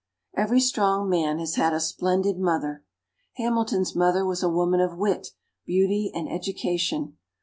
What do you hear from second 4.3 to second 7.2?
a woman of wit, beauty and education.